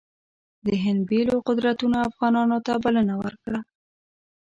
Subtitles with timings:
[0.65, 3.59] د هند بېلو قدرتونو افغانانو ته بلنه ورکړه.